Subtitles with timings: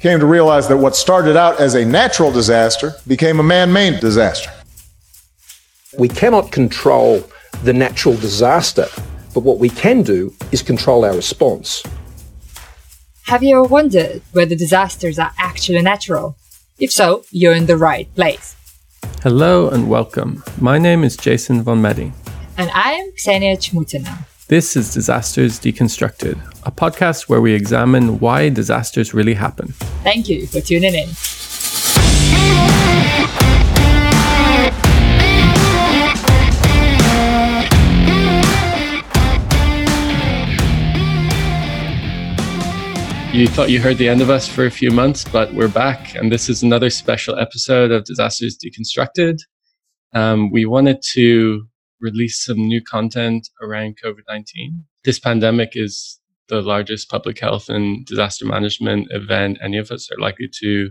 [0.00, 4.00] came to realize that what started out as a natural disaster became a man made
[4.00, 4.50] disaster.
[5.98, 7.24] We cannot control
[7.64, 8.86] the natural disaster,
[9.32, 11.82] but what we can do is control our response.
[13.26, 16.36] Have you ever wondered whether disasters are actually natural?
[16.78, 18.54] If so, you're in the right place.
[19.22, 20.44] Hello and welcome.
[20.60, 22.12] My name is Jason von Meding.
[22.58, 24.24] And I am Ksenia Chmutina.
[24.48, 29.72] This is Disasters Deconstructed, a podcast where we examine why disasters really happen.
[30.04, 31.08] Thank you for tuning in.
[43.34, 46.14] You thought you heard the end of us for a few months, but we're back,
[46.14, 49.38] and this is another special episode of Disasters Deconstructed.
[50.12, 51.66] Um, we wanted to
[52.00, 54.84] release some new content around COVID 19.
[55.04, 60.20] This pandemic is the largest public health and disaster management event any of us are
[60.20, 60.90] likely to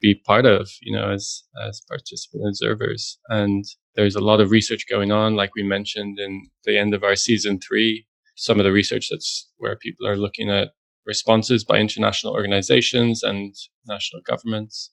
[0.00, 3.18] be part of, you know, as, as participant observers.
[3.28, 7.02] And there's a lot of research going on, like we mentioned in the end of
[7.02, 8.06] our season three.
[8.36, 10.72] Some of the research that's where people are looking at
[11.06, 13.54] responses by international organizations and
[13.86, 14.90] national governments.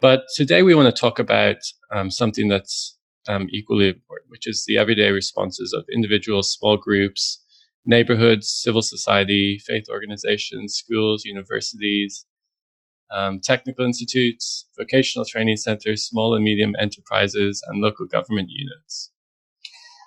[0.00, 1.56] But today we want to talk about
[1.90, 7.42] um, something that's um, equally important, which is the everyday responses of individuals, small groups,
[7.86, 12.26] neighborhoods, civil society, faith organizations, schools, universities,
[13.10, 19.10] um, technical institutes, vocational training centers, small and medium enterprises, and local government units.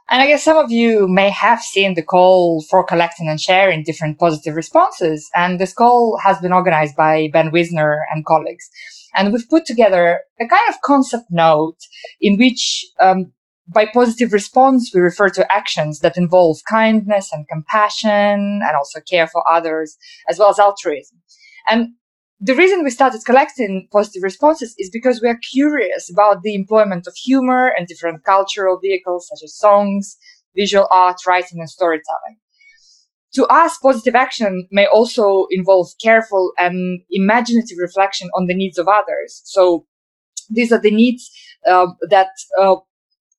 [0.10, 3.84] And I guess some of you may have seen the call for collecting and sharing
[3.84, 5.30] different positive responses.
[5.36, 8.70] And this call has been organized by Ben Wisner and colleagues.
[9.18, 11.80] And we've put together a kind of concept note
[12.22, 13.34] in which, um,
[13.68, 19.28] by positive response, we refer to actions that involve kindness and compassion and also care
[19.28, 19.98] for others,
[20.30, 21.18] as well as altruism.
[21.68, 21.90] And
[22.40, 27.08] the reason we started collecting positive responses is because we are curious about the employment
[27.08, 30.16] of humor and different cultural vehicles such as songs,
[30.56, 32.38] visual art, writing, and storytelling.
[33.36, 38.88] To us, positive action may also involve careful and imaginative reflection on the needs of
[38.88, 39.42] others.
[39.46, 39.86] So
[40.50, 41.30] these are the needs
[41.66, 42.30] uh, that
[42.60, 42.76] uh,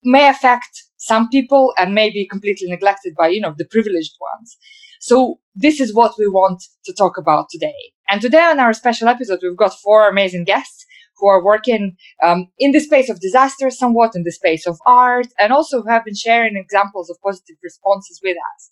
[0.05, 4.57] may affect some people and may be completely neglected by, you know, the privileged ones.
[5.01, 7.93] So this is what we want to talk about today.
[8.11, 10.85] And today on our special episode, we've got four amazing guests
[11.19, 15.27] who are working um, in the space of disaster, somewhat in the space of art,
[15.39, 18.71] and also have been sharing examples of positive responses with us.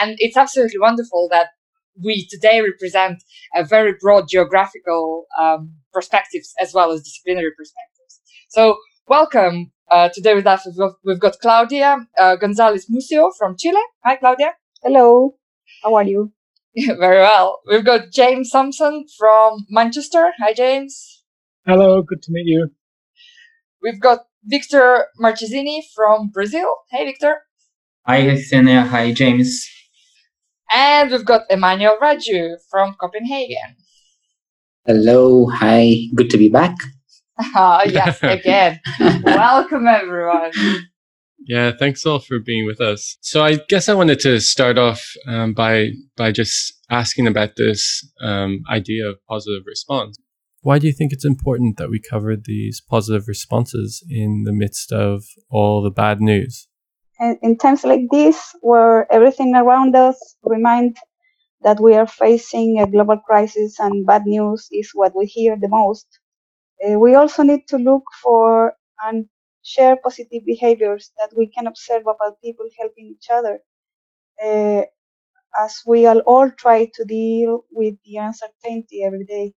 [0.00, 1.48] And it's absolutely wonderful that
[2.02, 3.22] we today represent
[3.54, 8.20] a very broad geographical um, perspectives as well as disciplinary perspectives.
[8.48, 8.76] So
[9.08, 9.70] welcome.
[9.90, 13.80] Uh, today with us, we've got, we've got Claudia uh, Gonzalez Muzzio from Chile.
[14.04, 14.54] Hi, Claudia.
[14.82, 15.36] Hello.
[15.82, 16.32] How are you?
[16.76, 17.60] Very well.
[17.66, 20.32] We've got James Sampson from Manchester.
[20.38, 21.22] Hi, James.
[21.66, 22.70] Hello, good to meet you.
[23.82, 26.74] We've got Victor Marchezini from Brazil.
[26.90, 27.42] Hey, Victor.
[28.06, 28.86] Hi, Ksenia.
[28.88, 29.68] Hi, James.
[30.72, 33.76] And we've got Emmanuel Raju from Copenhagen.
[34.86, 35.46] Hello.
[35.46, 36.08] Hi.
[36.14, 36.76] Good to be back.
[37.38, 38.80] Ah, yes, again.
[39.24, 40.52] Welcome, everyone.
[41.46, 43.16] Yeah, thanks all for being with us.
[43.20, 48.06] So I guess I wanted to start off um, by by just asking about this
[48.20, 50.18] um, idea of positive response.
[50.62, 54.92] Why do you think it's important that we cover these positive responses in the midst
[54.92, 56.66] of all the bad news?
[57.18, 61.00] And in times like this, where everything around us reminds
[61.62, 65.68] that we are facing a global crisis and bad news is what we hear the
[65.68, 66.06] most,
[66.86, 69.28] uh, we also need to look for and
[69.62, 73.60] share positive behaviors that we can observe about people helping each other
[74.44, 74.82] uh,
[75.60, 79.54] as we all, all try to deal with the uncertainty every day.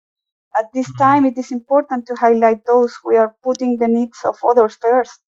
[0.59, 4.37] At this time, it is important to highlight those who are putting the needs of
[4.45, 5.21] others first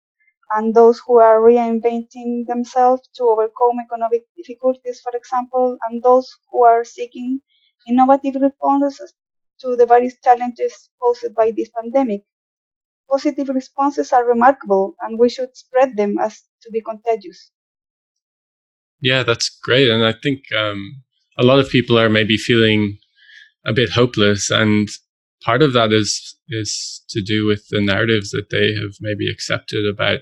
[0.52, 6.64] and those who are reinventing themselves to overcome economic difficulties, for example, and those who
[6.64, 7.40] are seeking
[7.88, 9.12] innovative responses
[9.60, 12.22] to the various challenges posed by this pandemic
[13.10, 17.50] positive responses are remarkable and we should spread them as to be contagious.
[19.00, 19.90] Yeah, that's great.
[19.90, 21.02] And I think um,
[21.38, 22.98] a lot of people are maybe feeling
[23.64, 24.50] a bit hopeless.
[24.50, 24.88] And
[25.42, 29.86] part of that is is to do with the narratives that they have maybe accepted
[29.86, 30.20] about,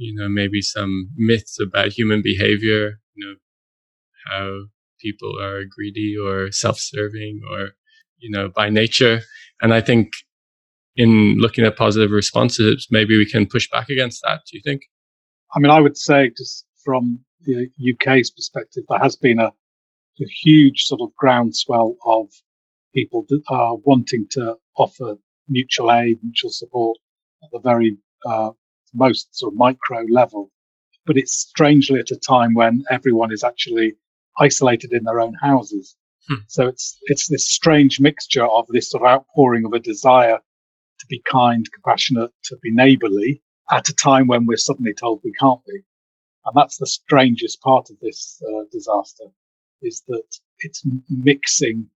[0.00, 3.34] you know, maybe some myths about human behavior, you know,
[4.26, 4.60] how
[4.98, 7.72] people are greedy or self-serving or,
[8.18, 9.20] you know, by nature.
[9.60, 10.08] And I think
[10.96, 14.40] in looking at positive responses, maybe we can push back against that.
[14.50, 14.82] Do you think?
[15.54, 20.26] I mean, I would say just from the UK's perspective, there has been a, a
[20.42, 22.28] huge sort of groundswell of
[22.94, 25.16] people that are wanting to offer
[25.46, 26.96] mutual aid, mutual support
[27.44, 28.50] at the very uh,
[28.94, 30.50] most sort of micro level.
[31.06, 33.94] But it's strangely at a time when everyone is actually
[34.38, 35.96] isolated in their own houses.
[36.28, 36.42] Hmm.
[36.48, 40.38] So it's it's this strange mixture of this sort of outpouring of a desire
[41.00, 45.32] to be kind, compassionate, to be neighbourly at a time when we're suddenly told we
[45.32, 45.80] can't be.
[46.44, 49.24] And that's the strangest part of this uh, disaster
[49.82, 50.24] is that
[50.60, 51.88] it's mixing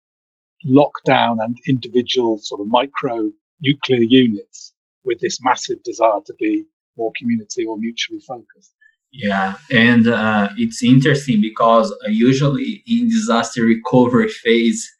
[0.66, 3.30] lockdown and individual sort of micro
[3.60, 4.72] nuclear units
[5.04, 6.64] with this massive desire to be
[6.96, 8.74] more community or mutually focused.
[9.12, 14.90] Yeah, and uh, it's interesting because uh, usually in disaster recovery phase,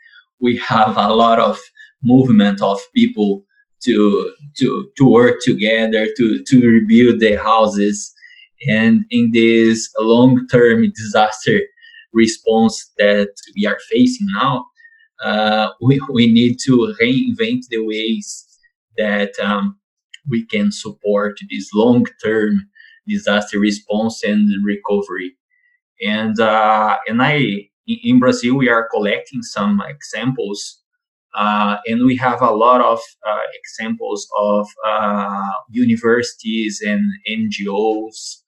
[0.40, 1.58] we have a lot of
[2.02, 3.44] movement of people
[3.82, 8.14] to to to work together to to rebuild their houses,
[8.68, 11.60] and in this long term disaster
[12.12, 14.64] response that we are facing now,
[15.24, 18.46] uh, we we need to reinvent the ways
[18.96, 19.76] that um,
[20.28, 22.68] we can support this long term
[23.06, 25.36] disaster response and recovery.
[26.04, 30.80] And uh, and I in Brazil we are collecting some examples,
[31.34, 38.42] uh, and we have a lot of uh, examples of uh, universities and NGOs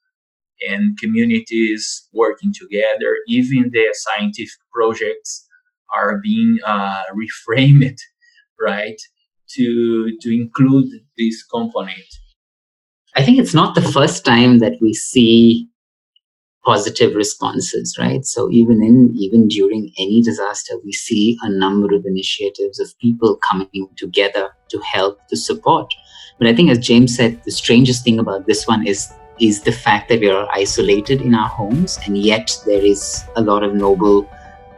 [0.69, 3.19] and communities working together.
[3.29, 5.47] Even the scientific projects
[5.95, 7.99] are being uh, reframed,
[8.61, 9.01] right,
[9.55, 12.07] to to include this component.
[13.15, 15.69] I think it's not the first time that we see
[16.67, 18.25] positive responses, right?
[18.25, 23.39] So even in even during any disaster, we see a number of initiatives of people
[23.49, 25.87] coming together to help, to support.
[26.39, 29.73] But I think, as James said, the strangest thing about this one is is the
[29.73, 33.75] fact that we are isolated in our homes, and yet there is a lot of
[33.75, 34.29] noble,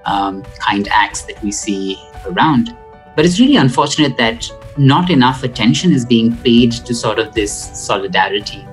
[0.04, 2.76] um, kind acts that we see around.
[3.18, 7.52] But it's really unfortunate that not enough attention is being paid to sort of this
[7.76, 8.64] solidarity.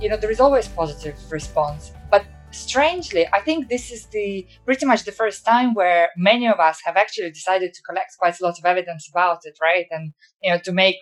[0.00, 4.86] You know, there is always positive response, but strangely, I think this is the pretty
[4.86, 8.44] much the first time where many of us have actually decided to collect quite a
[8.44, 9.86] lot of evidence about it, right?
[9.90, 10.12] And
[10.42, 10.96] you know, to make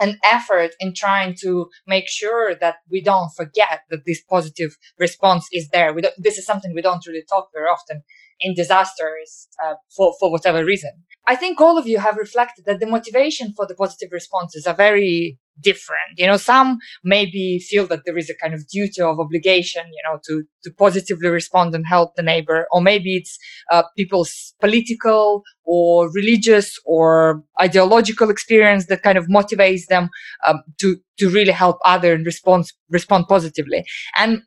[0.00, 5.46] an effort in trying to make sure that we don't forget that this positive response
[5.52, 5.92] is there.
[5.92, 8.02] We don't, this is something we don't really talk very often
[8.40, 10.92] in disasters uh, for, for whatever reason.
[11.26, 14.74] I think all of you have reflected that the motivation for the positive responses are
[14.74, 16.18] very different.
[16.18, 20.02] You know, some maybe feel that there is a kind of duty of obligation, you
[20.06, 22.66] know, to, to positively respond and help the neighbor.
[22.72, 23.38] Or maybe it's
[23.70, 30.10] uh, people's political or religious or ideological experience that kind of motivates them
[30.46, 33.84] um, to, to really help other and respond, respond positively.
[34.16, 34.42] And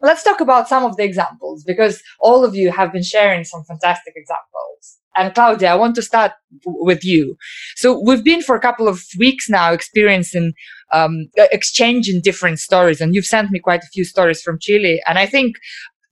[0.00, 3.64] let's talk about some of the examples because all of you have been sharing some
[3.64, 4.98] fantastic examples.
[5.16, 6.32] And Claudia, I want to start
[6.64, 7.36] with you.
[7.76, 10.52] So we've been for a couple of weeks now experiencing
[10.92, 15.00] um, exchanging different stories, and you've sent me quite a few stories from Chile.
[15.06, 15.56] And I think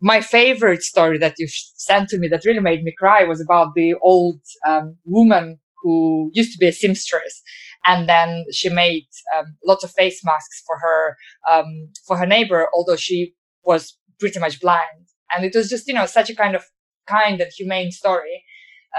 [0.00, 3.74] my favorite story that you sent to me that really made me cry was about
[3.74, 7.42] the old um, woman who used to be a seamstress,
[7.86, 11.16] and then she made um, lots of face masks for her
[11.50, 15.08] um, for her neighbor, although she was pretty much blind.
[15.34, 16.64] And it was just you know such a kind of
[17.06, 18.42] kind and humane story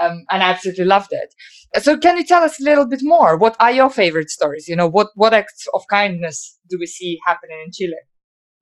[0.00, 1.34] um, and I absolutely loved it.
[1.82, 3.36] So, can you tell us a little bit more?
[3.36, 4.68] What are your favorite stories?
[4.68, 7.96] You know, what what acts of kindness do we see happening in Chile?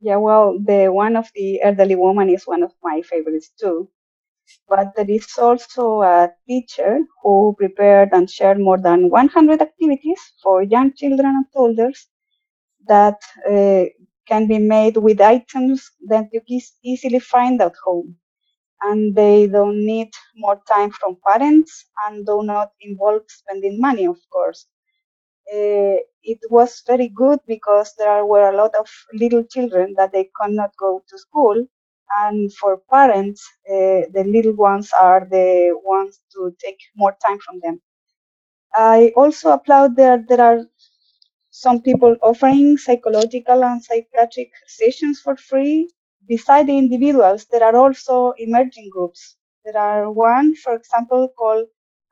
[0.00, 3.88] Yeah, well, the one of the elderly woman is one of my favorites too.
[4.68, 10.62] But there is also a teacher who prepared and shared more than 100 activities for
[10.62, 12.08] young children and toddlers
[12.86, 13.84] that uh,
[14.26, 18.16] can be made with items that you can easily find at home
[18.82, 24.18] and they don't need more time from parents and do not involve spending money, of
[24.32, 24.66] course.
[25.52, 30.30] Uh, it was very good because there were a lot of little children that they
[30.40, 31.66] cannot go to school.
[32.18, 37.60] And for parents, uh, the little ones are the ones to take more time from
[37.62, 37.80] them.
[38.76, 40.66] I also applaud that there are
[41.50, 45.90] some people offering psychological and psychiatric sessions for free
[46.26, 49.36] beside the individuals, there are also emerging groups.
[49.64, 51.66] There are one, for example, called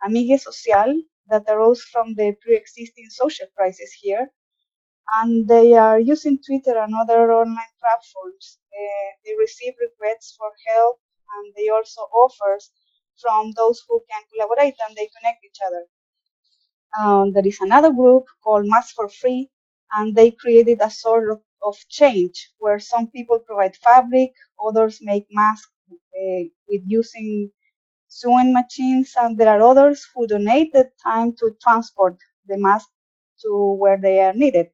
[0.05, 0.95] Amigue Social
[1.29, 4.31] that arose from the pre-existing social crisis here.
[5.15, 8.59] And they are using Twitter and other online platforms.
[9.25, 10.99] They receive requests for help
[11.37, 12.71] and they also offers
[13.21, 15.85] from those who can collaborate and they connect each other.
[16.99, 19.51] Um, there is another group called Mask for Free,
[19.95, 24.33] and they created a sort of, of change where some people provide fabric,
[24.67, 27.51] others make masks uh, with using
[28.09, 32.17] sewing machines, and there are others who donate the time to transport
[32.47, 32.89] the mask
[33.43, 34.69] to where they are needed.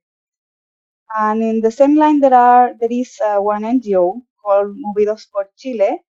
[1.16, 5.50] And in the same line, there are there is uh, one NGO called Movidos por
[5.57, 6.02] Chile,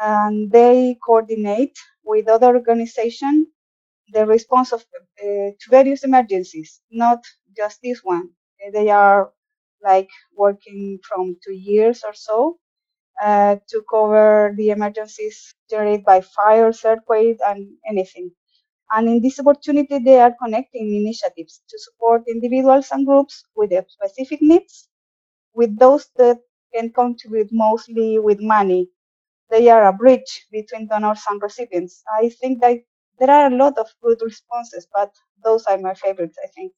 [0.00, 3.48] and they coordinate with other organizations
[4.12, 4.82] the response of
[5.22, 7.24] uh, to various emergencies, not
[7.56, 8.30] just this one.
[8.72, 9.32] They are
[9.84, 12.58] like working from two years or so
[13.22, 18.30] uh, to cover the emergencies generated by fires, earthquakes, and anything.
[18.92, 23.86] And in this opportunity, they are connecting initiatives to support individuals and groups with their
[23.88, 24.88] specific needs
[25.54, 26.38] with those that
[26.74, 28.90] can contribute mostly with money.
[29.50, 32.02] They are a bridge between donors and recipients.
[32.20, 32.78] I think that
[33.18, 35.12] there are a lot of good responses, but
[35.44, 36.72] those are my favorites, I think.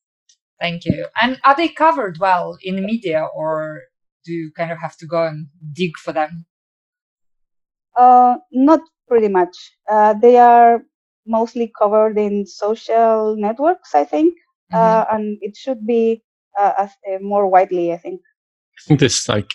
[0.62, 1.06] Thank you.
[1.20, 3.80] And are they covered well in the media or
[4.24, 6.46] do you kind of have to go and dig for them?
[7.98, 9.56] Uh, not pretty much.
[9.90, 10.84] Uh, they are
[11.26, 14.34] mostly covered in social networks, I think,
[14.72, 14.76] mm-hmm.
[14.76, 16.22] uh, and it should be
[16.56, 18.20] uh, uh, more widely, I think.
[18.78, 19.50] I think this like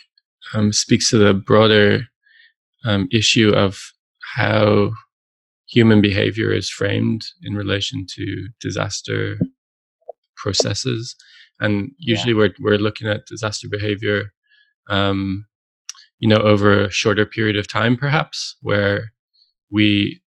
[0.54, 2.02] um, speaks to the broader
[2.84, 3.80] um, issue of
[4.36, 4.92] how
[5.70, 9.38] human behavior is framed in relation to disaster
[10.38, 11.16] processes.
[11.60, 12.40] And usually yeah.
[12.40, 14.34] we're, we're looking at disaster behavior,
[14.90, 15.46] um,
[16.20, 19.12] you know, over a shorter period of time, perhaps, where
[19.72, 20.22] we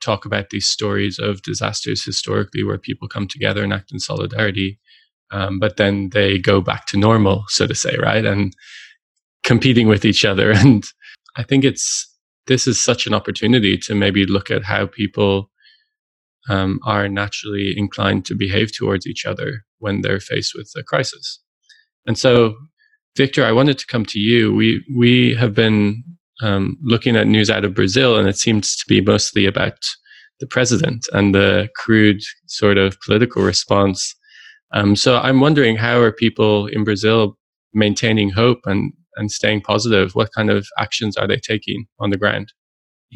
[0.00, 4.78] talk about these stories of disasters historically where people come together and act in solidarity.
[5.30, 8.24] Um, but then they go back to normal, so to say, right?
[8.24, 8.54] And
[9.42, 10.52] competing with each other.
[10.56, 10.84] And
[11.36, 12.12] I think it's,
[12.46, 15.50] this is such an opportunity to maybe look at how people
[16.48, 21.40] um, are naturally inclined to behave towards each other when they're faced with a crisis.
[22.06, 22.54] And so,
[23.16, 24.54] Victor, I wanted to come to you.
[24.54, 26.02] We we have been
[26.42, 29.78] um, looking at news out of Brazil, and it seems to be mostly about
[30.38, 34.14] the president and the crude sort of political response.
[34.72, 37.38] Um, so I'm wondering how are people in Brazil
[37.72, 40.14] maintaining hope and and staying positive?
[40.14, 42.52] What kind of actions are they taking on the ground?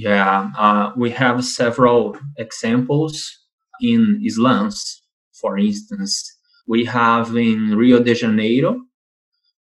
[0.01, 3.37] Yeah, uh, we have several examples
[3.83, 5.03] in slums.
[5.39, 8.81] For instance, we have in Rio de Janeiro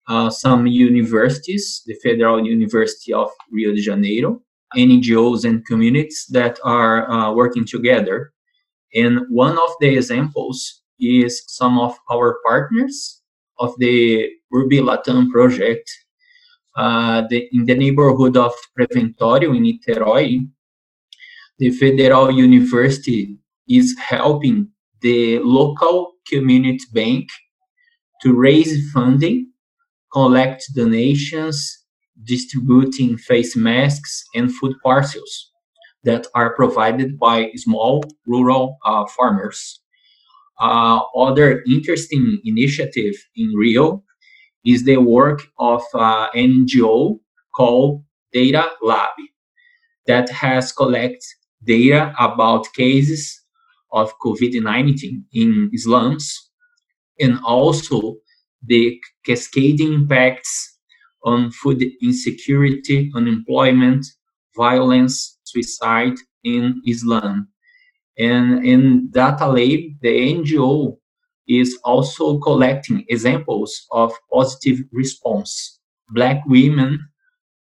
[0.10, 4.42] uh, some universities, the Federal University of Rio de Janeiro,
[4.76, 8.34] NGOs and communities that are uh, working together.
[8.94, 13.22] And one of the examples is some of our partners
[13.58, 15.90] of the Urbi Latam project
[16.76, 20.48] the, in the neighborhood of Preventório in Niterói,
[21.58, 24.70] the Federal University is helping
[25.02, 27.30] the local community bank
[28.22, 29.52] to raise funding,
[30.12, 31.86] collect donations,
[32.24, 35.52] distributing face masks and food parcels
[36.04, 39.82] that are provided by small rural uh, farmers.
[40.60, 44.05] Uh, other interesting initiative in Rio
[44.66, 47.20] is the work of uh, NGO
[47.56, 48.04] called
[48.34, 49.12] Data Lab
[50.08, 51.22] that has collected
[51.64, 53.42] data about cases
[53.92, 56.52] of COVID-19 in slums
[57.20, 58.18] and also
[58.66, 60.78] the cascading impacts
[61.24, 64.06] on food insecurity, unemployment,
[64.56, 67.48] violence, suicide in slums.
[68.18, 70.98] And in Data Lab, the NGO
[71.48, 75.80] is also collecting examples of positive response.
[76.10, 77.00] Black women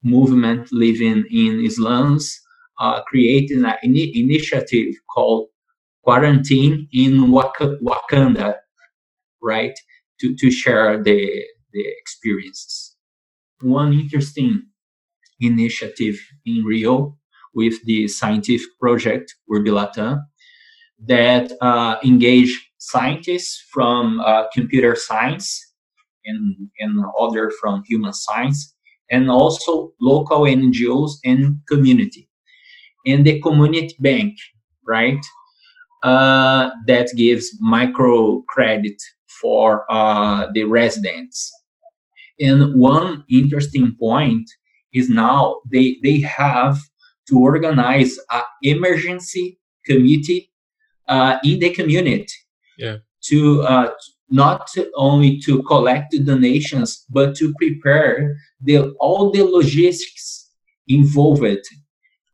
[0.05, 2.41] movement living in slums
[2.81, 5.49] uh, creating an in- initiative called
[6.05, 8.57] Quarantine in Wak- Wakanda,
[9.43, 9.79] right,
[10.21, 12.97] to, to share the, the experiences.
[13.61, 14.67] One interesting
[15.41, 17.19] initiative in Rio
[17.55, 20.23] with the scientific project Urbi Latam
[21.07, 25.73] that uh, engage scientists from uh, computer science
[26.25, 28.75] and, and other from human science,
[29.11, 32.29] and also local NGOs and community.
[33.07, 34.37] And the community bank,
[34.87, 35.25] right,
[36.03, 39.01] uh, that gives micro credit
[39.41, 41.53] for uh, the residents.
[42.41, 44.51] And one interesting point
[44.93, 46.79] is now they, they have
[47.29, 50.51] to organize an emergency committee
[51.09, 52.33] uh, in the community
[52.79, 52.97] yeah.
[53.23, 53.91] to uh,
[54.31, 60.51] not only to collect the donations but to prepare the all the logistics
[60.89, 61.43] involved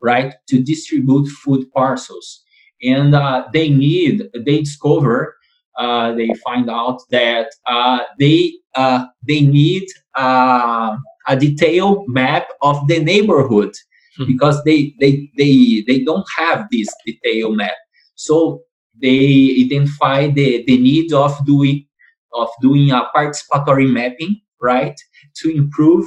[0.00, 2.42] right, to distribute food parcels.
[2.82, 5.36] And uh, they need, they discover,
[5.78, 12.86] uh, they find out that uh, they uh, they need uh, a detailed map of
[12.88, 13.72] the neighborhood
[14.16, 14.26] hmm.
[14.26, 17.76] because they, they they they don't have this detailed map.
[18.14, 18.62] So
[19.00, 21.86] they identify the, the need of doing
[22.32, 24.94] of doing a participatory mapping, right,
[25.36, 26.06] to improve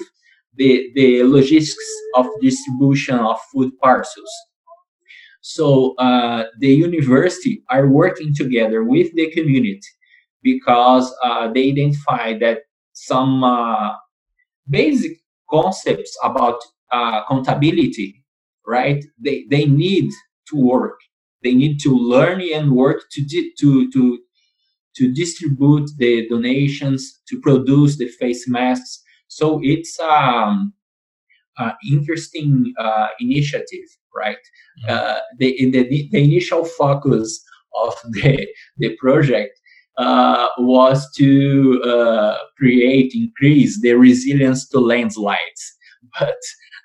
[0.56, 1.86] the, the logistics
[2.16, 4.32] of distribution of food parcels.
[5.42, 9.82] So uh, the university are working together with the community
[10.42, 12.60] because uh, they identify that
[12.94, 13.92] some uh,
[14.70, 15.18] basic
[15.50, 16.60] concepts about
[16.92, 18.24] uh, accountability,
[18.66, 19.04] right?
[19.20, 20.12] They, they need
[20.50, 21.00] to work.
[21.44, 24.20] They need to learn and work to, di- to, to,
[24.98, 30.74] to distribute the donations, to produce the face masks, so it's um,
[31.58, 34.38] uh, interesting uh, initiative, right?
[34.86, 34.90] Mm-hmm.
[34.90, 37.44] Uh, the, the, the initial focus
[37.84, 38.48] of the,
[38.78, 39.60] the project
[39.98, 45.64] uh, was to uh, create, increase the resilience to landslides.
[46.20, 46.38] But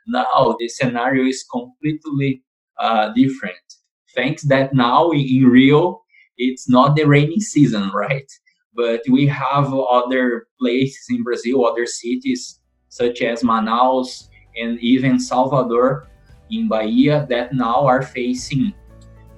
[0.07, 2.43] now the scenario is completely
[2.81, 3.68] uh, different.
[4.15, 6.03] Thanks that now in, Rio,
[6.37, 8.31] it's not the rainy season, right?
[8.79, 16.07] but we have other places in Brazil, other cities such as Manaus and even Salvador
[16.51, 18.73] in Bahia that now are facing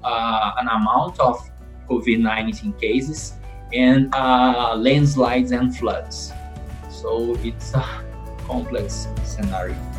[0.04, 1.40] uh, an amount of
[1.88, 3.32] COVID 19 cases
[3.72, 6.32] and uh, landslides and floods.
[6.90, 8.04] So it's a
[8.46, 9.89] complex scenario.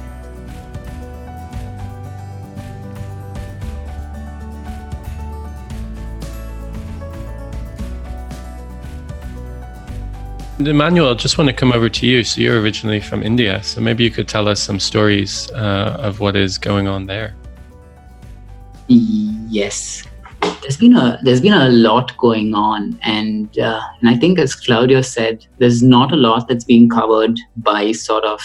[10.67, 12.23] Emmanuel, just want to come over to you.
[12.23, 16.19] So you're originally from India, so maybe you could tell us some stories uh, of
[16.19, 17.35] what is going on there.
[18.87, 20.03] Yes,
[20.61, 24.55] there's been a there's been a lot going on, and uh, and I think as
[24.55, 28.41] Claudio said, there's not a lot that's being covered by sort of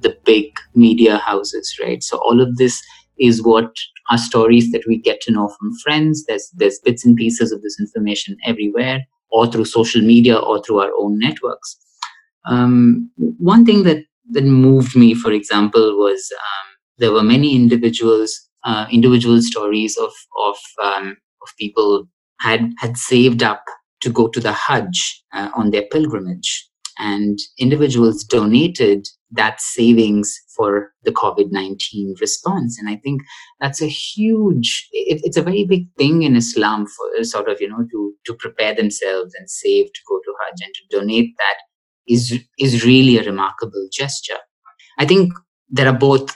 [0.00, 2.02] the big media houses, right?
[2.02, 2.82] So all of this
[3.18, 3.74] is what
[4.10, 6.24] are stories that we get to know from friends.
[6.26, 10.80] There's there's bits and pieces of this information everywhere or through social media or through
[10.80, 11.76] our own networks.
[12.46, 16.66] Um, one thing that, that moved me, for example, was um,
[16.98, 20.12] there were many individuals, uh, individual stories of
[20.46, 22.08] of um, of people
[22.40, 23.64] had had saved up
[24.00, 26.67] to go to the Hajj uh, on their pilgrimage,
[26.98, 32.78] and individuals donated that savings for the COVID 19 response.
[32.78, 33.22] And I think
[33.60, 37.68] that's a huge, it, it's a very big thing in Islam for sort of, you
[37.68, 41.58] know, to, to prepare themselves and save to go to Hajj and to donate that
[42.12, 44.38] is, is really a remarkable gesture.
[44.98, 45.32] I think
[45.68, 46.34] there are both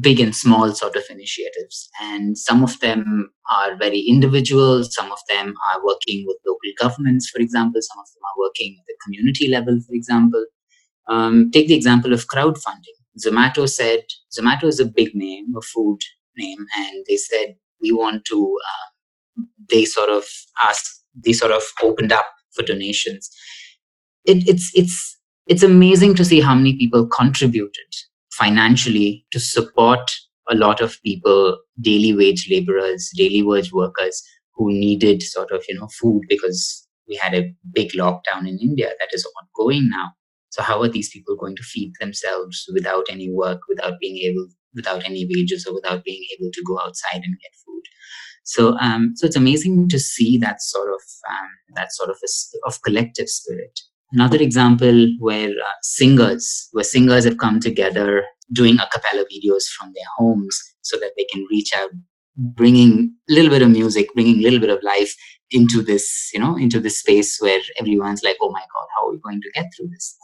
[0.00, 1.88] big and small sort of initiatives.
[2.00, 7.28] And some of them are very individual, some of them are working with local governments,
[7.28, 10.44] for example, some of them are working at the community level, for example.
[11.08, 12.96] Um, take the example of crowdfunding.
[13.24, 14.04] Zomato said,
[14.36, 16.00] Zomato is a big name, a food
[16.36, 20.24] name, and they said, we want to, uh, they sort of
[20.62, 23.30] asked, they sort of opened up for donations.
[24.24, 27.70] It, it's, it's, it's amazing to see how many people contributed
[28.38, 30.10] financially to support
[30.48, 34.22] a lot of people, daily wage laborers, daily wage workers
[34.54, 38.90] who needed sort of, you know, food because we had a big lockdown in India
[38.98, 40.12] that is ongoing now.
[40.50, 44.48] So how are these people going to feed themselves without any work, without being able,
[44.74, 47.82] without any wages, or without being able to go outside and get food?
[48.44, 52.66] So, um, so it's amazing to see that sort of um, that sort of a,
[52.66, 53.80] of collective spirit.
[54.12, 59.92] Another example where uh, singers, where singers have come together doing a cappella videos from
[59.94, 61.90] their homes so that they can reach out,
[62.36, 65.14] bringing a little bit of music, bringing a little bit of life
[65.50, 69.12] into this, you know, into this space where everyone's like, oh my God, how are
[69.12, 70.16] we going to get through this?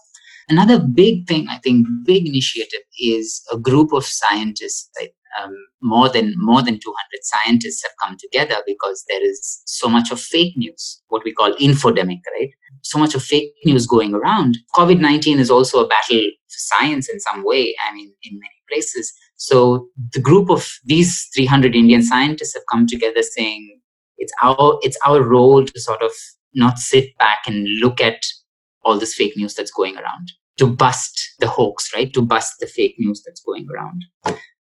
[0.48, 4.90] Another big thing, I think, big initiative is a group of scientists.
[5.00, 9.88] Like, um, more than more than 200 scientists have come together because there is so
[9.88, 12.50] much of fake news, what we call infodemic, right?
[12.82, 14.58] So much of fake news going around.
[14.74, 17.74] COVID 19 is also a battle for science in some way.
[17.88, 19.12] I mean, in many places.
[19.36, 23.80] So the group of these 300 Indian scientists have come together saying
[24.18, 26.12] it's our it's our role to sort of
[26.54, 28.22] not sit back and look at
[28.84, 32.12] all this fake news that's going around to bust the hoax, right?
[32.12, 34.04] To bust the fake news that's going around.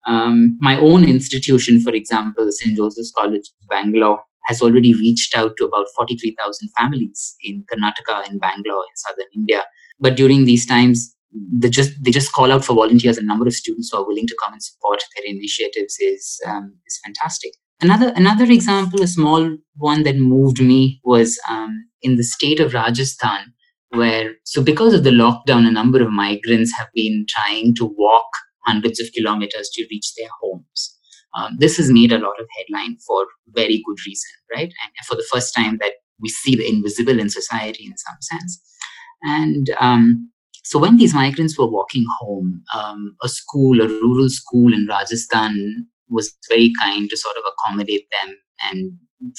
[0.07, 2.77] Um, my own institution, for example, St.
[2.77, 8.85] Joseph's College, Bangalore, has already reached out to about 43,000 families in Karnataka, in Bangalore,
[8.85, 9.65] in southern India.
[10.01, 11.15] But during these times,
[11.59, 13.19] the just they just call out for volunteers.
[13.19, 16.75] A number of students who are willing to come and support their initiatives is um,
[16.87, 17.53] is fantastic.
[17.81, 22.73] Another another example, a small one that moved me, was um, in the state of
[22.73, 23.53] Rajasthan,
[23.90, 28.27] where so because of the lockdown, a number of migrants have been trying to walk
[28.66, 30.98] hundreds of kilometers to reach their homes.
[31.35, 34.72] Um, this has made a lot of headline for very good reason, right?
[34.83, 38.61] And for the first time that we see the invisible in society in some sense.
[39.22, 40.31] And um,
[40.64, 45.87] so when these migrants were walking home, um, a school, a rural school in Rajasthan
[46.09, 48.37] was very kind to sort of accommodate them
[48.70, 48.92] and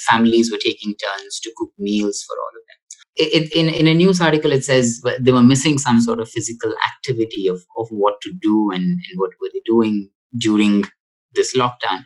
[0.10, 2.79] families were taking turns to cook meals for all of them.
[3.22, 6.74] It, in, in a news article, it says they were missing some sort of physical
[6.90, 10.86] activity of, of what to do and, and what were they doing during
[11.36, 12.06] this lockdown.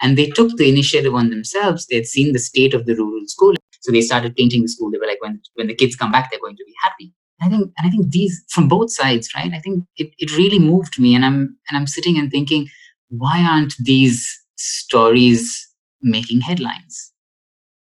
[0.00, 1.86] And they took the initiative on themselves.
[1.86, 3.54] They had seen the state of the rural school.
[3.80, 4.90] So they started painting the school.
[4.90, 7.12] They were like, when, when the kids come back, they're going to be happy.
[7.42, 9.52] I think, and I think these from both sides, right?
[9.52, 11.14] I think it, it really moved me.
[11.14, 12.68] And I'm, and I'm sitting and thinking,
[13.10, 15.68] why aren't these stories
[16.00, 17.12] making headlines?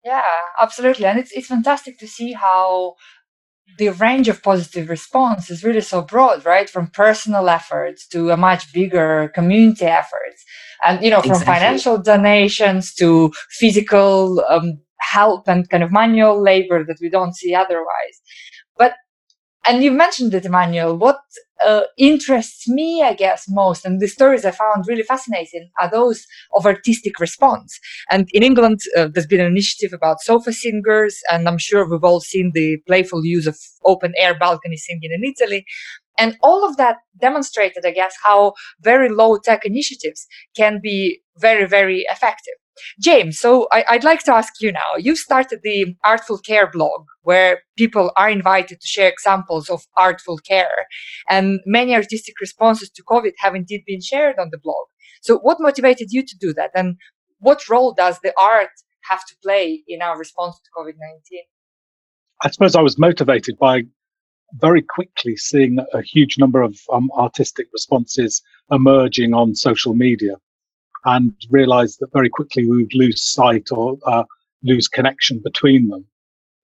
[0.03, 0.23] Yeah,
[0.59, 1.05] absolutely.
[1.05, 2.95] And it's, it's fantastic to see how
[3.77, 6.69] the range of positive response is really so broad, right?
[6.69, 10.43] From personal efforts to a much bigger community efforts.
[10.83, 11.53] And, you know, from exactly.
[11.53, 17.53] financial donations to physical um, help and kind of manual labor that we don't see
[17.53, 18.21] otherwise.
[18.77, 18.95] But
[19.65, 20.97] and you mentioned it, Emmanuel.
[20.97, 21.19] What
[21.65, 26.26] uh, interests me, I guess, most, and the stories I found really fascinating, are those
[26.56, 27.80] of artistic response.
[28.10, 32.04] And in England, uh, there's been an initiative about sofa singers, and I'm sure we've
[32.04, 35.65] all seen the playful use of open air balcony singing in Italy.
[36.17, 41.65] And all of that demonstrated, I guess, how very low tech initiatives can be very,
[41.65, 42.61] very effective.
[42.99, 44.95] James, so I, would like to ask you now.
[44.97, 50.38] You started the Artful Care blog where people are invited to share examples of artful
[50.38, 50.88] care.
[51.29, 54.88] And many artistic responses to COVID have indeed been shared on the blog.
[55.21, 56.71] So, what motivated you to do that?
[56.73, 56.95] And
[57.39, 58.69] what role does the art
[59.10, 61.41] have to play in our response to COVID 19?
[62.43, 63.84] I suppose I was motivated by
[64.53, 70.36] very quickly seeing a huge number of um, artistic responses emerging on social media
[71.05, 74.23] and realized that very quickly we would lose sight or uh,
[74.63, 76.05] lose connection between them.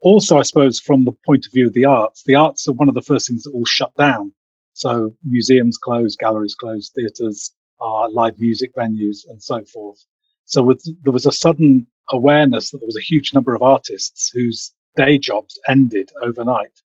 [0.02, 2.90] Also, I suppose from the point of view of the arts, the arts are one
[2.90, 4.32] of the first things that will shut down.
[4.74, 10.04] So museums closed, galleries closed, theatres, uh, live music venues, and so forth.
[10.46, 14.30] So with, there was a sudden awareness that there was a huge number of artists
[14.30, 16.82] whose day jobs ended overnight.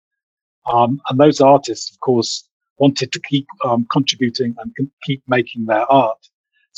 [0.71, 5.91] Um, and those artists, of course, wanted to keep um, contributing and keep making their
[5.91, 6.29] art.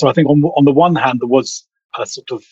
[0.02, 2.44] So I think on, on the one hand, there was a sort of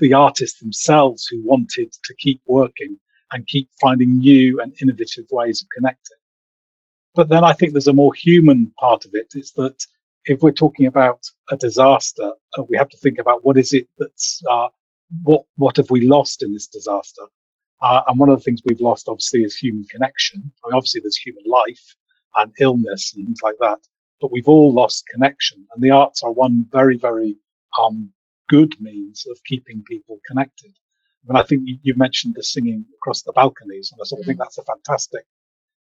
[0.00, 2.98] the artists themselves who wanted to keep working
[3.32, 6.18] and keep finding new and innovative ways of connecting.
[7.14, 9.82] But then I think there's a more human part of it is that
[10.26, 13.88] if we're talking about a disaster, uh, we have to think about what is it
[13.98, 14.68] that's, uh,
[15.22, 17.22] what, what have we lost in this disaster?
[17.80, 20.52] Uh, and one of the things we've lost obviously is human connection.
[20.62, 21.96] I mean, obviously there's human life
[22.36, 23.78] and illness and things like that
[24.20, 25.66] but we've all lost connection.
[25.74, 27.36] And the arts are one very, very
[27.80, 28.12] um,
[28.48, 30.72] good means of keeping people connected.
[30.72, 34.20] I And I think you, you, mentioned the singing across the balconies, and I sort
[34.20, 34.44] of think mm.
[34.44, 35.24] that's a fantastic,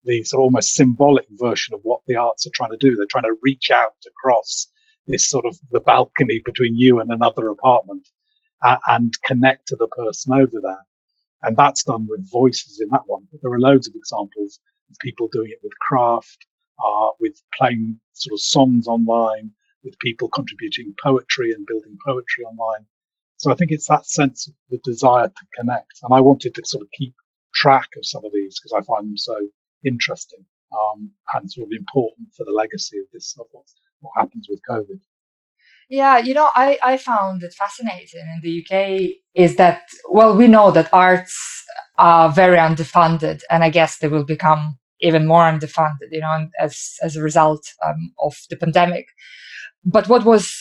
[0.04, 2.96] the sort of almost symbolic version of what the arts are trying to do.
[2.96, 4.68] They're trying to reach out across
[5.06, 8.08] this sort of the balcony between you and another apartment
[8.62, 10.84] uh, and connect to the person over there.
[11.42, 13.26] And that's done with voices in that one.
[13.30, 14.58] But there are loads of examples
[14.90, 16.46] of people doing it with craft,
[16.84, 19.50] uh, with playing sort of songs online,
[19.84, 22.86] with people contributing poetry and building poetry online.
[23.36, 26.00] So I think it's that sense of the desire to connect.
[26.02, 27.14] And I wanted to sort of keep
[27.54, 29.36] track of some of these because I find them so
[29.84, 33.64] interesting um, and sort of important for the legacy of this of what,
[34.00, 35.00] what happens with COVID.
[35.88, 40.46] Yeah, you know, I, I found it fascinating in the UK is that, well, we
[40.46, 41.64] know that arts
[41.96, 46.94] are very underfunded, and I guess they will become even more underfunded, you know, as
[47.02, 49.06] as a result um, of the pandemic.
[49.84, 50.54] But what was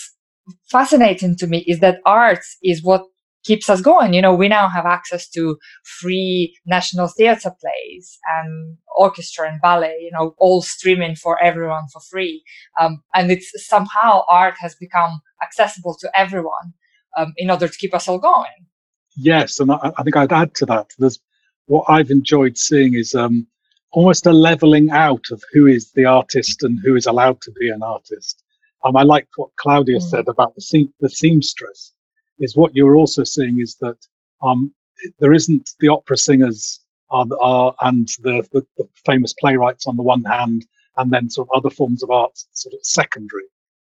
[0.69, 3.03] fascinating to me is that art is what
[3.43, 4.13] keeps us going.
[4.13, 9.97] You know, we now have access to free national theatre plays and orchestra and ballet,
[10.01, 12.43] you know, all streaming for everyone for free.
[12.79, 16.73] Um, and it's somehow art has become accessible to everyone
[17.17, 18.67] um, in order to keep us all going.
[19.15, 20.91] Yes, and I, I, think I'd add to that.
[20.99, 21.19] There's
[21.65, 23.47] what I've enjoyed seeing is um,
[23.91, 27.69] almost a leveling out of who is the artist and who is allowed to be
[27.69, 28.43] an artist.
[28.83, 30.01] Um, I liked what Claudia mm.
[30.01, 31.93] said about the, the seamstress.
[32.39, 33.97] Is what you're also seeing is that
[34.43, 34.71] um,
[35.19, 40.03] there isn't the opera singers are, are and the, the, the, famous playwrights on the
[40.03, 40.65] one hand,
[40.97, 43.45] and then sort of other forms of art sort of secondary.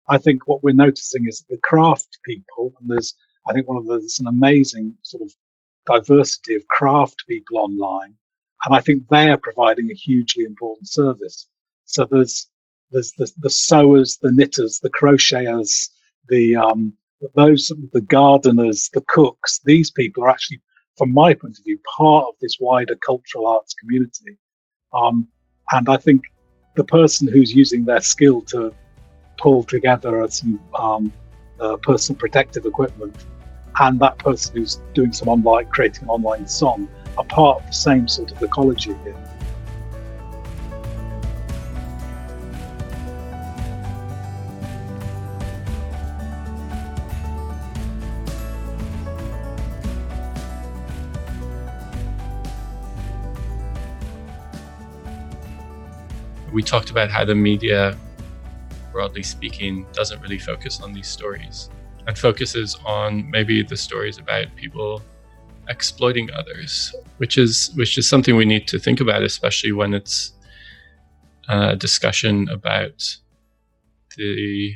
[0.08, 3.14] I think what we're noticing is the craft people, and there's,
[3.48, 5.32] I think one of the, there's an amazing sort of
[5.86, 8.14] diversity of craft people online.
[8.66, 11.46] And I think they are providing a hugely important service.
[11.84, 12.48] So there's,
[12.90, 15.88] there's the, the sewers, the knitters, the crocheters,
[16.28, 16.92] the, um,
[17.36, 19.60] those, the gardeners, the cooks.
[19.64, 20.60] These people are actually,
[20.98, 24.36] from my point of view, part of this wider cultural arts community.
[24.92, 25.28] Um,
[25.70, 26.22] and I think
[26.74, 28.74] the person who's using their skill to
[29.38, 31.12] pull together some um,
[31.60, 33.14] uh, personal protective equipment
[33.78, 37.72] and that person who's doing some online, creating an online song are part of the
[37.72, 39.16] same sort of ecology here.
[56.52, 57.98] We talked about how the media,
[58.90, 61.68] broadly speaking, doesn't really focus on these stories
[62.06, 65.02] and focuses on maybe the stories about people
[65.68, 70.32] exploiting others, which is which is something we need to think about, especially when it's
[71.48, 73.02] a discussion about
[74.16, 74.72] the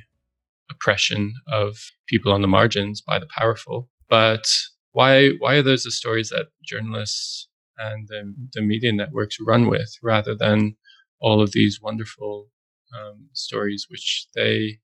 [0.70, 1.76] oppression of
[2.06, 3.88] people on the margins by the powerful.
[4.08, 4.46] But
[4.92, 7.48] why why are those the stories that journalists
[7.78, 10.76] and the, the media networks run with rather than
[11.20, 12.50] all of these wonderful
[12.94, 14.78] um, stories which they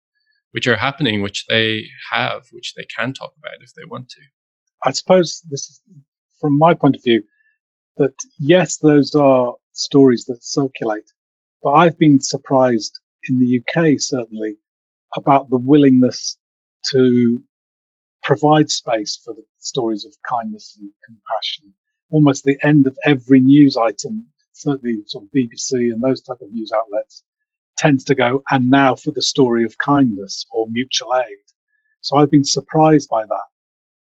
[0.53, 4.21] which are happening, which they have, which they can talk about if they want to.
[4.85, 5.83] I suppose this is,
[6.41, 7.23] from my point of view,
[7.97, 11.11] that yes, those are stories that circulate,
[11.63, 14.57] but I've been surprised in the UK, certainly,
[15.17, 16.37] about the willingness
[16.93, 17.43] to
[18.23, 21.73] provide space for the stories of kindness and compassion.
[22.11, 26.53] Almost the end of every news item, certainly sort of BBC and those type of
[26.53, 27.25] news outlets,
[27.77, 31.39] tends to go, and now for the story of kindness or mutual aid.
[32.01, 33.45] So I've been surprised by that.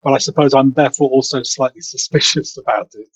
[0.03, 3.09] But I suppose I'm therefore also slightly suspicious about it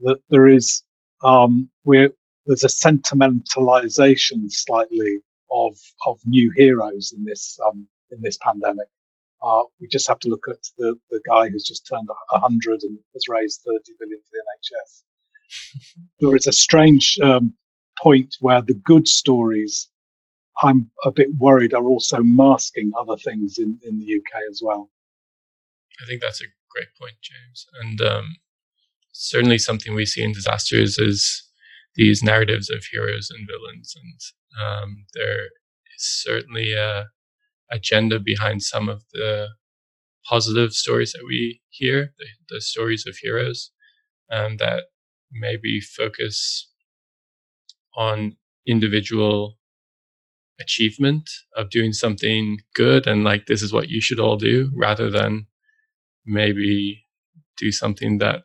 [0.00, 0.82] that there is,
[1.22, 2.10] um, we're,
[2.46, 5.20] there's a sentimentalization slightly
[5.50, 8.88] of, of new heroes in this, um, in this pandemic.
[9.42, 12.98] Uh, we just have to look at the, the guy who's just turned 100 and
[13.14, 15.02] has raised 30 billion for the NHS.
[16.20, 17.54] there is a strange um,
[18.00, 19.88] point where the good stories,
[20.62, 24.90] I'm a bit worried, are also masking other things in, in the UK as well.
[26.02, 27.66] I think that's a great point, James.
[27.80, 28.36] And um,
[29.12, 31.44] certainly something we see in disasters is
[31.94, 33.94] these narratives of heroes and villains.
[33.96, 35.44] And um, there
[35.96, 37.06] is certainly a
[37.70, 39.48] agenda behind some of the
[40.28, 43.70] positive stories that we hear, the, the stories of heroes,
[44.30, 44.84] um, that
[45.32, 46.70] maybe focus
[47.96, 48.36] on
[48.66, 49.58] individual
[50.60, 55.10] achievement of doing something good and like this is what you should all do rather
[55.10, 55.46] than
[56.26, 57.04] maybe
[57.56, 58.42] do something that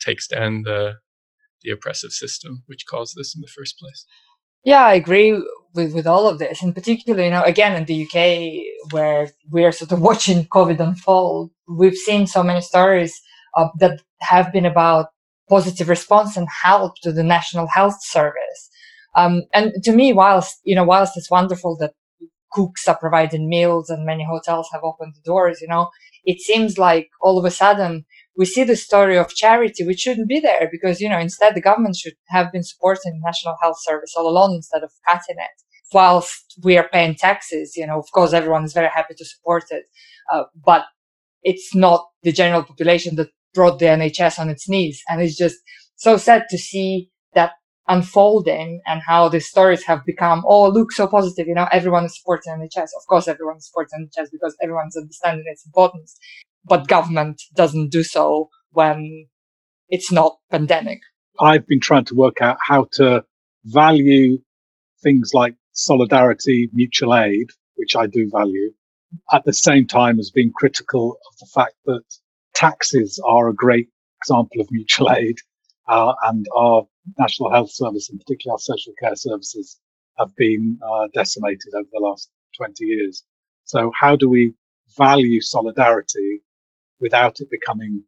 [0.00, 0.94] takes down the
[1.62, 4.06] the oppressive system which caused this in the first place.
[4.64, 5.32] Yeah i agree
[5.74, 9.72] with, with all of this in particular you know again in the uk where we're
[9.72, 13.20] sort of watching covid unfold we've seen so many stories
[13.78, 15.06] that have been about
[15.48, 18.70] positive response and help to the national health service.
[19.16, 21.94] Um, and to me, whilst, you know, whilst it's wonderful that
[22.52, 25.88] cooks are providing meals and many hotels have opened the doors, you know,
[26.24, 28.04] it seems like all of a sudden
[28.36, 31.60] we see the story of charity, which shouldn't be there because, you know, instead the
[31.60, 35.62] government should have been supporting National Health Service all along instead of cutting it.
[35.92, 39.64] Whilst we are paying taxes, you know, of course, everyone is very happy to support
[39.70, 39.84] it.
[40.32, 40.84] Uh, but
[41.42, 45.02] it's not the general population that brought the NHS on its knees.
[45.08, 45.56] And it's just
[45.96, 47.10] so sad to see
[47.88, 51.46] unfolding and how the stories have become, oh, look so positive.
[51.46, 52.90] You know, everyone is supporting NHS.
[52.96, 56.16] Of course, everyone is supporting NHS because everyone's understanding its importance.
[56.64, 59.26] But government doesn't do so when
[59.88, 60.98] it's not pandemic.
[61.40, 63.24] I've been trying to work out how to
[63.64, 64.38] value
[65.02, 68.72] things like solidarity, mutual aid, which I do value,
[69.32, 72.02] at the same time as being critical of the fact that
[72.54, 73.88] taxes are a great
[74.20, 75.36] example of mutual aid
[75.88, 76.86] uh, and our
[77.18, 79.78] National Health Service, and particularly our social care services,
[80.18, 83.24] have been uh, decimated over the last 20 years.
[83.64, 84.54] So, how do we
[84.96, 86.42] value solidarity
[87.00, 88.02] without it becoming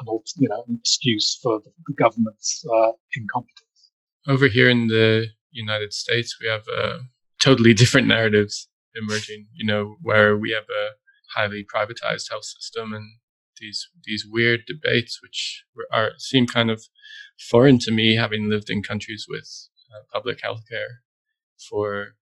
[0.00, 3.90] an, you know, an excuse for the government's uh, incompetence?
[4.26, 6.98] Over here in the United States, we have uh,
[7.42, 9.46] totally different narratives emerging.
[9.54, 10.90] You know, where we have a
[11.34, 13.04] highly privatized health system and
[13.60, 16.84] these these weird debates, which are seem kind of
[17.50, 19.48] foreign to me, having lived in countries with
[19.94, 21.00] uh, public healthcare
[21.68, 22.14] for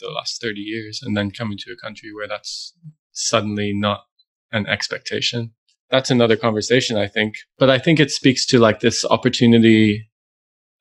[0.00, 2.74] the last 30 years and then coming to a country where that's
[3.12, 4.04] suddenly not
[4.52, 5.52] an expectation.
[5.90, 7.36] That's another conversation, I think.
[7.58, 10.10] But I think it speaks to like this opportunity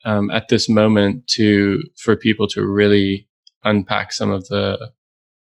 [0.03, 3.27] um, at this moment to for people to really
[3.63, 4.91] unpack some of the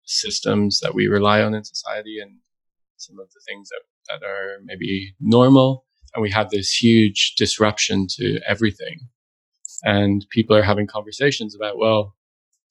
[0.04, 2.38] systems that we rely on in society and
[2.96, 5.84] some of the things that, that are maybe normal.
[6.14, 9.00] And we have this huge disruption to everything.
[9.82, 12.14] And people are having conversations about, well,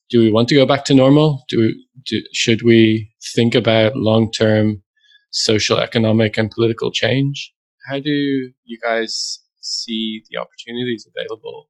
[0.09, 1.43] do we want to go back to normal?
[1.49, 4.83] Do, we, do should we think about long term
[5.31, 7.53] social, economic, and political change?
[7.89, 11.69] How do you guys see the opportunities available?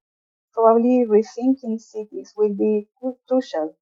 [0.53, 2.87] Probably rethinking cities will be
[3.27, 3.77] crucial.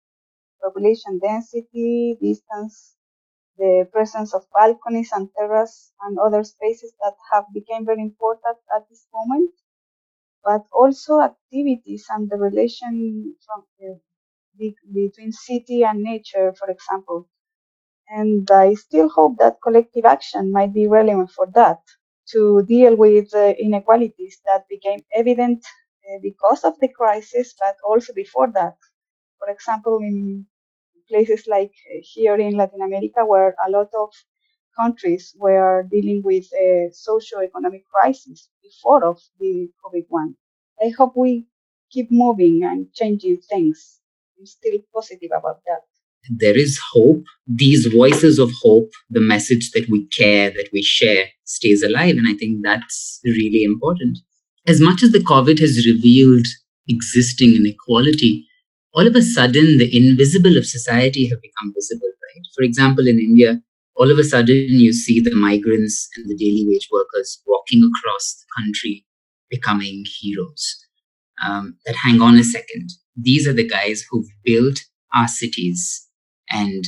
[0.63, 2.94] Population density, distance,
[3.57, 8.87] the presence of balconies and terraces and other spaces that have become very important at
[8.89, 9.51] this moment,
[10.43, 13.95] but also activities and the relation from, uh,
[14.93, 17.27] between city and nature, for example.
[18.09, 21.81] And I still hope that collective action might be relevant for that
[22.31, 25.63] to deal with inequalities that became evident
[26.09, 28.77] uh, because of the crisis, but also before that.
[29.39, 30.47] For example, in
[31.09, 34.09] places like uh, here in Latin America, where a lot of
[34.79, 40.35] countries were dealing with a socio-economic crisis before of the COVID one.
[40.83, 41.45] I hope we
[41.91, 43.99] keep moving and changing things.
[44.37, 45.81] I'm still positive about that.
[46.29, 47.23] There is hope.
[47.47, 52.17] These voices of hope, the message that we care, that we share, stays alive.
[52.17, 54.17] And I think that's really important.
[54.67, 56.47] As much as the COVID has revealed
[56.87, 58.47] existing inequality,
[58.95, 62.45] all of a sudden the invisible of society have become visible, right?
[62.55, 63.61] For example, in India,
[63.95, 68.35] all of a sudden you see the migrants and the daily wage workers walking across
[68.39, 69.05] the country
[69.49, 70.85] becoming heroes.
[71.45, 74.79] Um, that hang on a second these are the guys who've built
[75.13, 76.07] our cities
[76.49, 76.83] and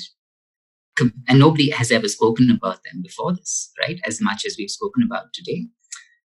[1.27, 5.03] and nobody has ever spoken about them before this right as much as we've spoken
[5.03, 5.67] about today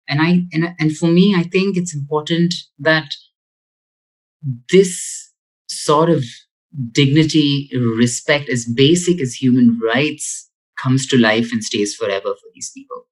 [0.09, 3.11] and i and, and for me i think it's important that
[4.71, 5.22] this
[5.85, 6.25] sort of
[6.93, 10.49] dignity respect as basic as human rights
[10.83, 13.07] comes to life and stays forever for these people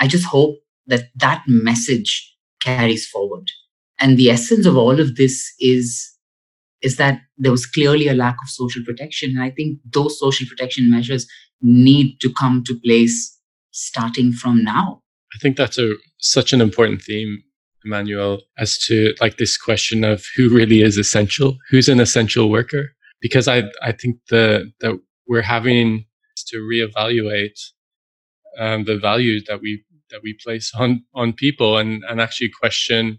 [0.00, 3.48] i just hope that that message carries forward
[4.00, 6.18] and the essence of all of this is
[6.82, 9.30] is that there was clearly a lack of social protection.
[9.30, 11.26] And I think those social protection measures
[11.60, 13.36] need to come to place
[13.70, 15.02] starting from now.
[15.34, 17.42] I think that's a such an important theme,
[17.84, 22.92] Emmanuel, as to like this question of who really is essential, who's an essential worker.
[23.20, 26.06] Because I I think the that we're having
[26.48, 27.58] to reevaluate
[28.58, 33.18] um, the value that we that we place on on people and and actually question,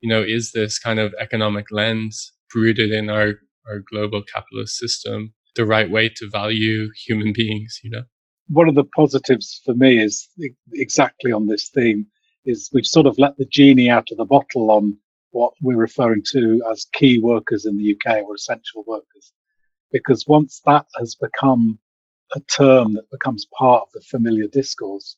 [0.00, 3.34] you know, is this kind of economic lens rooted in our,
[3.68, 8.02] our global capitalist system the right way to value human beings, you know?
[8.48, 10.28] One of the positives for me is
[10.72, 12.06] exactly on this theme
[12.44, 14.96] is we've sort of let the genie out of the bottle on
[15.30, 19.32] what we're referring to as key workers in the UK or essential workers.
[19.90, 21.78] Because once that has become
[22.34, 25.16] a term that becomes part of the familiar discourse,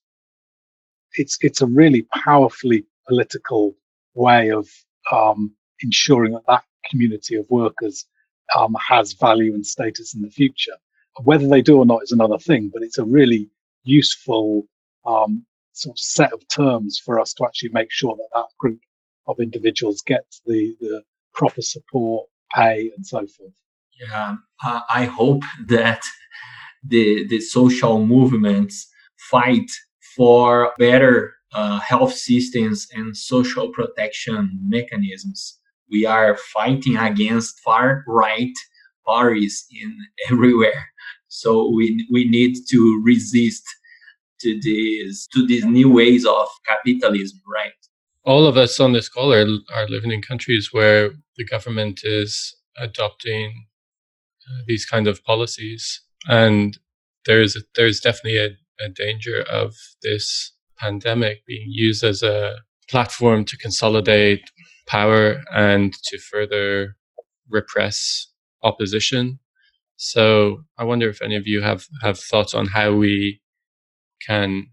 [1.14, 3.74] it's it's a really powerfully political
[4.14, 4.68] way of
[5.12, 8.06] um, ensuring that that community of workers
[8.56, 10.76] um, has value and status in the future.
[11.24, 13.48] Whether they do or not is another thing, but it's a really
[13.84, 14.66] useful
[15.06, 15.44] um,
[15.76, 18.80] sort of set of terms for us to actually make sure that that group
[19.26, 21.02] of individuals gets the, the
[21.34, 23.52] proper support, pay, and so forth.
[24.00, 24.36] Yeah,
[24.90, 26.02] I hope that
[26.84, 28.86] the the social movements
[29.30, 29.70] fight
[30.16, 35.58] for better uh, health systems and social protection mechanisms
[35.90, 38.52] we are fighting against far right
[39.04, 39.96] parties in
[40.30, 40.90] everywhere.
[41.28, 43.64] So we we need to resist
[44.40, 47.72] to these to these new ways of capitalism, right?
[48.24, 52.56] All of us on this call are, are living in countries where the government is
[52.76, 53.66] adopting
[54.48, 56.78] uh, these kind of policies, and
[57.24, 62.56] there's there's definitely a, a danger of this pandemic being used as a
[62.88, 64.42] platform to consolidate
[64.86, 66.96] power and to further
[67.48, 68.28] repress
[68.62, 69.38] opposition.
[69.96, 73.40] So I wonder if any of you have, have thoughts on how we
[74.26, 74.66] can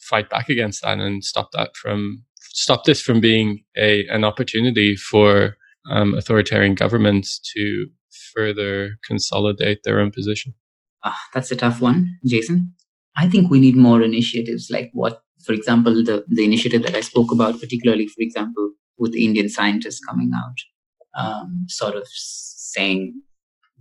[0.00, 4.96] fight back against that and stop that from stop this from being a an opportunity
[4.96, 5.56] for
[5.90, 7.86] um, authoritarian governments to
[8.34, 10.54] further consolidate their own position.
[11.04, 12.74] Ah, that's a tough one, Jason.
[13.16, 17.00] I think we need more initiatives like what, for example, the, the initiative that I
[17.00, 20.56] spoke about, particularly, for example, with Indian scientists coming out
[21.18, 23.20] um, sort of saying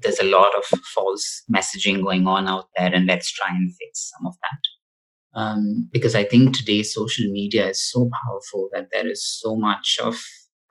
[0.02, 4.12] there's a lot of false messaging going on out there, and let's try and fix
[4.12, 4.60] some of that.
[5.34, 9.98] Um, because I think today social media is so powerful that there is so much
[10.02, 10.22] of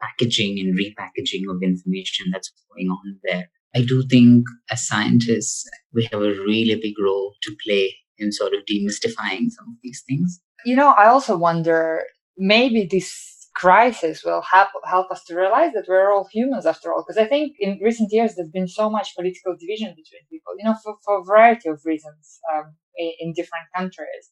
[0.00, 3.48] packaging and repackaging of information that's going on there.
[3.74, 8.52] I do think as scientists, we have a really big role to play in sort
[8.52, 10.40] of demystifying some of these things.
[10.64, 12.04] You know, I also wonder
[12.36, 17.04] maybe this crisis will help help us to realize that we're all humans after all.
[17.06, 20.64] Because I think in recent years there's been so much political division between people, you
[20.64, 24.30] know, for, for a variety of reasons um, in, in different countries,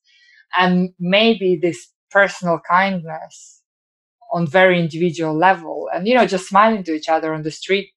[0.57, 3.63] and maybe this personal kindness
[4.33, 7.91] on very individual level, and you know, just smiling to each other on the street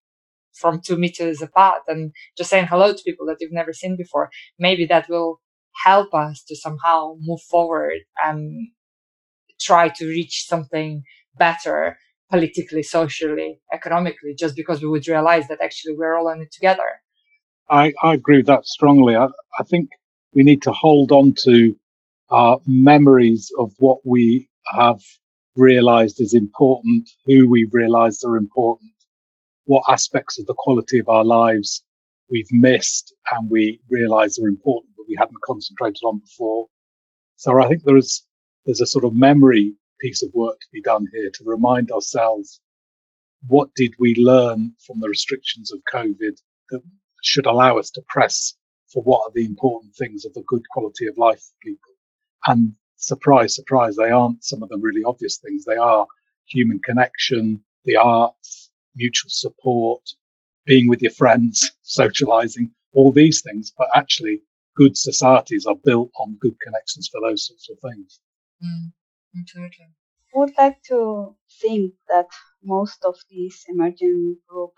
[0.54, 4.30] from two meters apart and just saying hello to people that you've never seen before.
[4.60, 5.40] Maybe that will
[5.84, 8.68] help us to somehow move forward and
[9.62, 11.04] try to reach something
[11.38, 11.98] better
[12.30, 17.02] politically, socially, economically, just because we would realize that actually we're all in it together.
[17.70, 19.16] I, I agree with that strongly.
[19.16, 19.28] I,
[19.60, 19.90] I think
[20.34, 21.76] we need to hold on to
[22.30, 25.02] our memories of what we have
[25.56, 28.92] realized is important, who we've realized are important,
[29.66, 31.84] what aspects of the quality of our lives
[32.30, 36.68] we've missed and we realize are important, that we hadn't concentrated on before.
[37.36, 38.24] So I think there is,
[38.66, 42.60] there's a sort of memory piece of work to be done here to remind ourselves
[43.48, 46.38] what did we learn from the restrictions of COVID
[46.70, 46.82] that
[47.24, 48.56] should allow us to press
[48.92, 51.94] for what are the important things of the good quality of life for people.
[52.48, 55.64] And surprise, surprise, they aren't some of the really obvious things.
[55.64, 56.06] They are
[56.46, 60.02] human connection, the arts, mutual support,
[60.66, 63.72] being with your friends, socializing, all these things.
[63.78, 64.42] But actually,
[64.76, 68.20] good societies are built on good connections for those sorts of things.
[68.64, 68.94] Mm.
[69.40, 69.86] Absolutely.
[70.34, 72.30] I would like to think that
[72.64, 74.74] most of these emerging group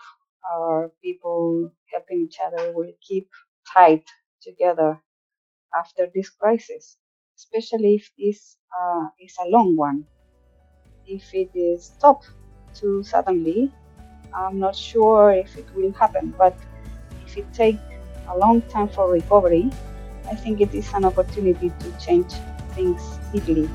[0.52, 3.30] are people helping each other will keep
[3.72, 4.04] tight
[4.42, 5.00] together
[5.76, 6.98] after this crisis,
[7.36, 10.08] especially if this uh, is a long one.
[11.06, 12.26] If it is stopped
[12.74, 13.72] too suddenly,
[14.34, 16.58] I'm not sure if it will happen, but
[17.26, 17.80] if it takes
[18.28, 19.72] a long time for recovery,
[20.30, 22.34] I think it is an opportunity to change
[22.74, 23.68] things deeply.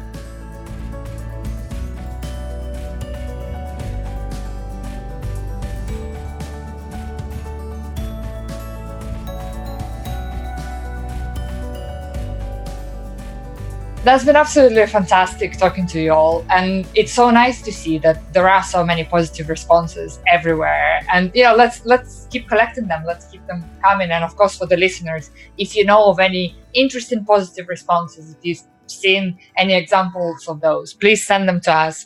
[14.06, 16.46] That's been absolutely fantastic talking to you all.
[16.50, 21.02] And it's so nice to see that there are so many positive responses everywhere.
[21.14, 23.04] And you know, let's let's keep collecting them.
[23.06, 24.10] Let's keep them coming.
[24.10, 28.38] And of course for the listeners, if you know of any interesting positive responses, if
[28.42, 32.06] you've seen any examples of those, please send them to us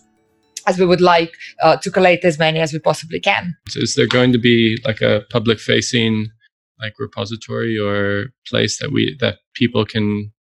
[0.65, 3.55] as we would like uh, to collate as many as we possibly can.
[3.69, 6.29] So is there going to be like a public facing
[6.79, 10.31] like repository or place that we that people can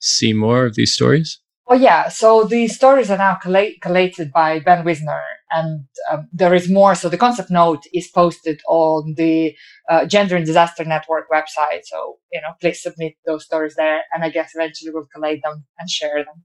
[0.00, 1.40] see more of these stories?
[1.66, 6.70] Oh yeah, so the stories are now collated by Ben Wisner, and um, there is
[6.70, 6.94] more.
[6.94, 9.54] So the concept note is posted on the
[9.88, 11.84] uh, Gender and Disaster Network website.
[11.84, 15.64] So you know, please submit those stories there, and I guess eventually we'll collate them
[15.78, 16.44] and share them.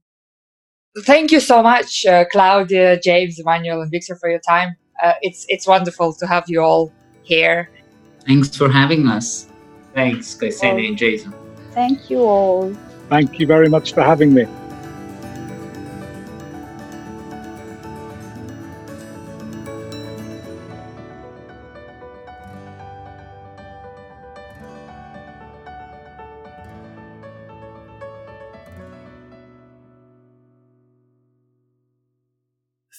[1.04, 4.76] Thank you so much, uh, Claudia, James, Emmanuel, and Victor, for your time.
[5.02, 6.92] Uh, it's it's wonderful to have you all
[7.22, 7.70] here.
[8.26, 9.48] Thanks for having us.
[9.94, 11.34] Thanks, Ksenia and Jason.
[11.72, 12.72] Thank you all.
[13.08, 14.46] Thank you very much for having me.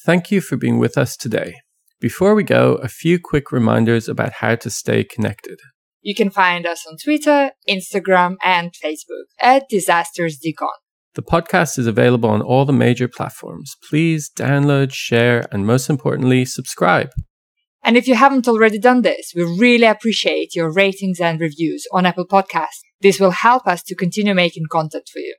[0.06, 1.56] Thank you for being with us today.
[2.00, 5.58] Before we go, a few quick reminders about how to stay connected.
[6.04, 10.78] You can find us on Twitter, Instagram, and Facebook at Disasters Decon.
[11.16, 13.78] The podcast is available on all the major platforms.
[13.90, 17.10] Please download, share, and most importantly, subscribe.
[17.84, 22.06] And if you haven't already done this, we really appreciate your ratings and reviews on
[22.06, 22.84] Apple Podcasts.
[23.02, 25.36] This will help us to continue making content for you.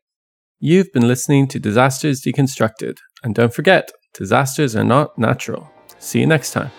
[0.59, 2.97] You've been listening to Disasters Deconstructed.
[3.23, 5.71] And don't forget, disasters are not natural.
[5.99, 6.71] See you next time.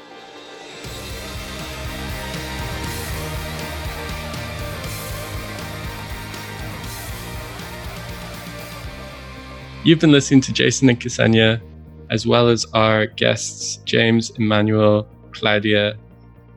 [9.84, 11.62] You've been listening to Jason and Ksenia,
[12.10, 15.98] as well as our guests, James, Emmanuel, Claudia,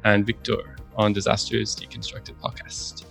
[0.04, 3.04] and Victor on Disasters Deconstructed podcast.